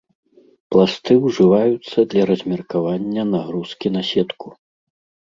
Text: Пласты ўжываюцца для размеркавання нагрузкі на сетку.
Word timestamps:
Пласты 0.75 1.17
ўжываюцца 1.25 2.05
для 2.13 2.23
размеркавання 2.31 3.27
нагрузкі 3.35 3.93
на 3.99 4.05
сетку. 4.09 4.47